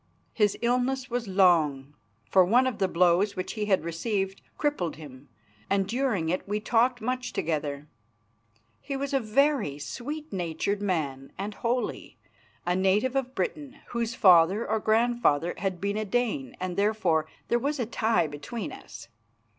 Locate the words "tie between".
17.85-18.71